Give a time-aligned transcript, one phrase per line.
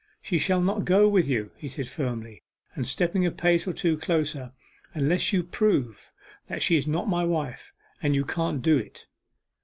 [0.23, 2.41] 'She shall not go with you,' he said firmly,
[2.73, 4.51] and stepping a pace or two closer,
[4.95, 6.11] 'unless you prove
[6.47, 9.05] that she is not my wife; and you can't do it!